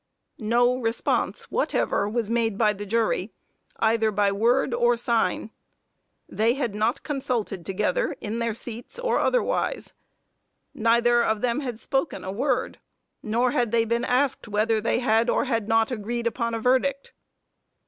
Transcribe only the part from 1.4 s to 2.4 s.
whatever was